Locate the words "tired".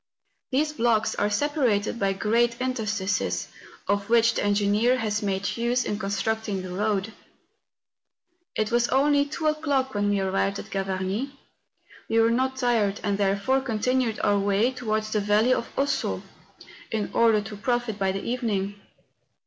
12.57-12.99